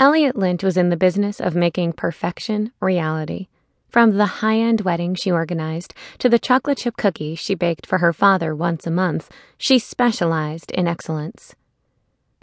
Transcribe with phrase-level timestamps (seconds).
[0.00, 3.46] Elliot Lynch was in the business of making perfection reality.
[3.88, 7.98] From the high end wedding she organized to the chocolate chip cookies she baked for
[7.98, 11.54] her father once a month, she specialized in excellence.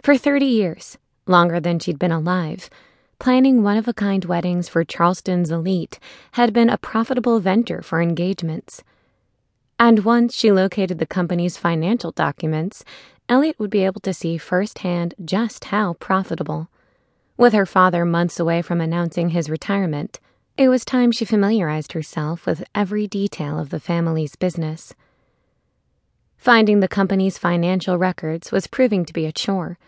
[0.02, 0.96] For 30 years,
[1.26, 2.70] longer than she'd been alive,
[3.18, 5.98] planning one of a kind weddings for Charleston's elite
[6.32, 8.82] had been a profitable venture for engagements.
[9.78, 12.82] And once she located the company's financial documents,
[13.28, 16.70] Elliot would be able to see firsthand just how profitable.
[17.36, 20.20] With her father months away from announcing his retirement,
[20.56, 24.94] it was time she familiarized herself with every detail of the family's business.
[26.36, 29.78] Finding the company's financial records was proving to be a chore.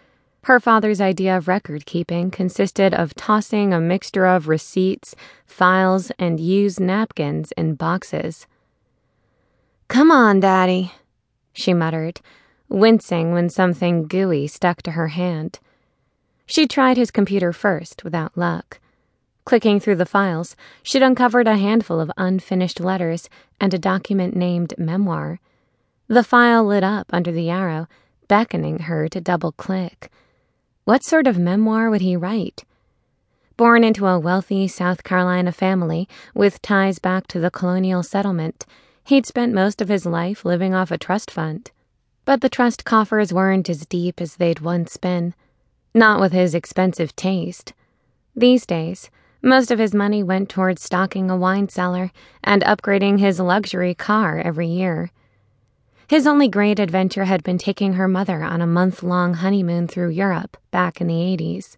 [0.45, 5.15] Her father's idea of record keeping consisted of tossing a mixture of receipts,
[5.47, 8.47] files, and used napkins in boxes.
[9.89, 10.93] Come on, Daddy,
[11.53, 12.21] she muttered,
[12.69, 15.59] wincing when something gooey stuck to her hand.
[16.47, 18.81] She tried his computer first, without luck.
[19.45, 23.29] Clicking through the files, she'd uncovered a handful of unfinished letters
[23.61, 25.41] and a document named Memoir.
[26.09, 27.87] The file lit up under the arrow,
[28.29, 30.11] beckoning her to double click.
[30.85, 32.65] What sort of memoir would he write?
[33.57, 38.67] Born into a wealthy South Carolina family with ties back to the colonial settlement,
[39.05, 41.71] he'd spent most of his life living off a trust fund.
[42.25, 45.35] But the trust coffers weren't as deep as they'd once been.
[45.95, 47.73] Not with his expensive taste.
[48.35, 52.11] These days, most of his money went towards stocking a wine cellar
[52.43, 55.13] and upgrading his luxury car every year.
[56.09, 60.11] His only great adventure had been taking her mother on a month long honeymoon through
[60.11, 61.77] Europe back in the 80s.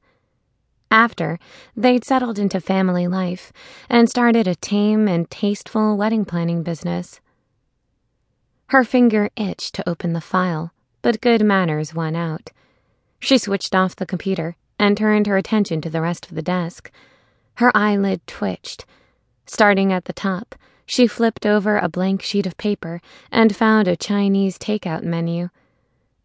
[0.91, 1.39] After,
[1.77, 3.53] they'd settled into family life
[3.91, 7.21] and started a tame and tasteful wedding planning business.
[8.69, 10.73] Her finger itched to open the file,
[11.03, 12.51] but good manners won out.
[13.27, 16.93] She switched off the computer and turned her attention to the rest of the desk.
[17.55, 18.87] Her eyelid twitched.
[19.47, 20.55] Starting at the top,
[20.87, 23.01] she flipped over a blank sheet of paper
[23.33, 25.49] and found a Chinese takeout menu.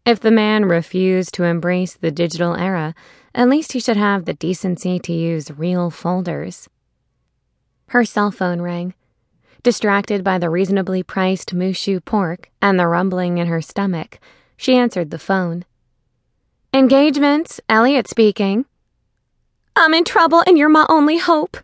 [0.06, 2.94] If the man refused to embrace the digital era,
[3.34, 6.68] at least he should have the decency to use real folders.
[7.88, 8.94] Her cell phone rang.
[9.64, 14.20] Distracted by the reasonably priced moo shu pork and the rumbling in her stomach,
[14.56, 15.64] she answered the phone.
[16.74, 18.64] Engagements, Elliot speaking.
[19.76, 21.58] I'm in trouble and you're my only hope.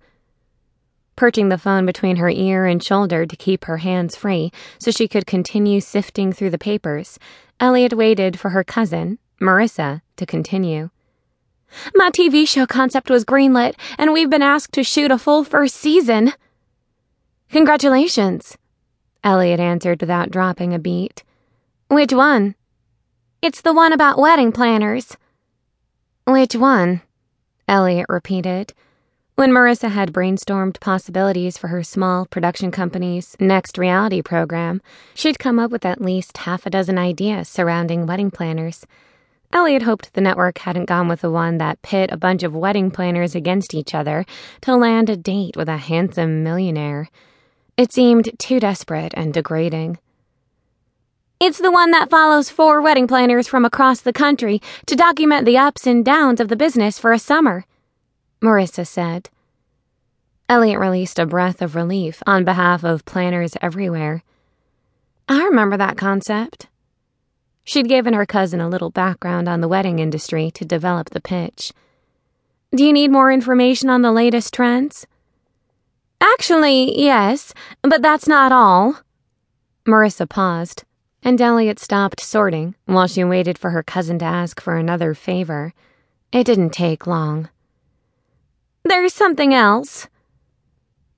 [1.16, 5.08] Perching the phone between her ear and shoulder to keep her hands free so she
[5.08, 7.18] could continue sifting through the papers,
[7.58, 10.90] Elliot waited for her cousin, Marissa, to continue.
[11.94, 15.76] My TV show concept was greenlit, and we've been asked to shoot a full first
[15.76, 16.34] season.
[17.48, 18.58] Congratulations,
[19.24, 21.24] Elliot answered without dropping a beat.
[21.88, 22.56] Which one?
[23.40, 25.16] It's the one about wedding planners.
[26.26, 27.02] Which one?
[27.68, 28.74] Elliot repeated.
[29.36, 34.82] When Marissa had brainstormed possibilities for her small production company's next reality program,
[35.14, 38.84] she'd come up with at least half a dozen ideas surrounding wedding planners.
[39.52, 42.90] Elliot hoped the network hadn't gone with the one that pit a bunch of wedding
[42.90, 44.26] planners against each other
[44.62, 47.08] to land a date with a handsome millionaire.
[47.76, 49.98] It seemed too desperate and degrading.
[51.40, 55.56] It's the one that follows four wedding planners from across the country to document the
[55.56, 57.64] ups and downs of the business for a summer,
[58.42, 59.30] Marissa said.
[60.48, 64.24] Elliot released a breath of relief on behalf of planners everywhere.
[65.28, 66.66] I remember that concept.
[67.62, 71.72] She'd given her cousin a little background on the wedding industry to develop the pitch.
[72.74, 75.06] Do you need more information on the latest trends?
[76.20, 79.02] Actually, yes, but that's not all.
[79.86, 80.84] Marissa paused
[81.22, 85.74] and Elliot stopped sorting while she waited for her cousin to ask for another favor.
[86.32, 87.48] It didn't take long.
[88.84, 90.08] There's something else.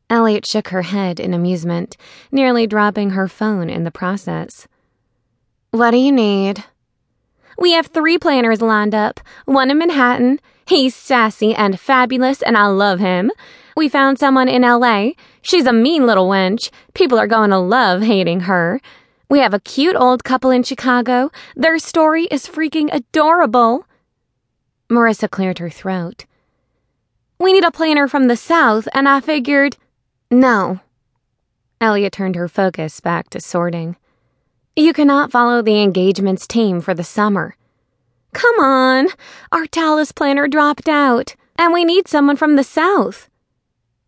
[0.09, 1.97] Elliot shook her head in amusement,
[2.33, 4.67] nearly dropping her phone in the process.
[5.71, 6.65] What do you need?
[7.59, 10.41] We have three planners lined up, one in Manhattan.
[10.67, 13.31] He's sassy and fabulous, and I love him.
[13.77, 15.11] We found someone in LA.
[15.43, 16.71] She's a mean little wench.
[16.95, 18.81] People are going to love hating her.
[19.31, 21.31] We have a cute old couple in Chicago.
[21.55, 23.87] Their story is freaking adorable.
[24.91, 26.27] Marissa cleared her throat.
[27.39, 29.77] We need a planner from the South, and I figured.
[30.33, 30.81] No.
[31.81, 33.97] Elliot turned her focus back to sorting.
[34.75, 37.55] You cannot follow the engagements team for the summer.
[38.33, 39.09] Come on.
[39.53, 43.30] Our Dallas planner dropped out, and we need someone from the South.